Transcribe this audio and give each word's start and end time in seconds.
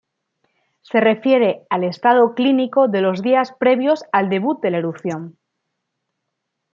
Se 0.81 0.99
refiere 0.99 1.61
al 1.69 1.83
estado 1.83 2.33
clínico 2.33 2.87
de 2.87 3.01
los 3.01 3.21
días 3.21 3.53
previos 3.59 4.03
al 4.11 4.29
debut 4.29 4.59
de 4.59 4.71
la 4.71 4.77
erupción. 4.79 5.37